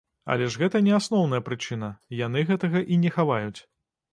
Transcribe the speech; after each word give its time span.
Але 0.35 0.45
ж 0.53 0.61
гэта 0.61 0.81
не 0.87 0.93
асноўная 0.99 1.41
прычына, 1.49 1.91
яны 2.25 2.45
гэтага 2.51 2.85
і 2.97 3.01
не 3.03 3.13
хаваюць. 3.19 3.59